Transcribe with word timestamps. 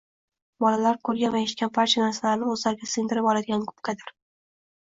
Bolalar– 0.63 0.97
ko‘rgan 1.09 1.35
va 1.35 1.41
eshitgan 1.47 1.71
barcha 1.75 2.01
narsalarini 2.05 2.49
o‘zlariga 2.55 2.91
singdirib 2.95 3.31
oladigan 3.33 3.67
gubkadir. 3.71 4.15